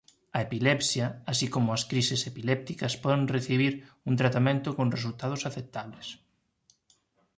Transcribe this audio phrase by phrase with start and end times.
[0.35, 3.73] A epilepsia así como as crises epilépticas poden recibir
[4.09, 6.07] un tratamento con resultados aceptables.